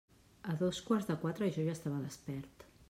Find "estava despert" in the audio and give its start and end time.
1.81-2.69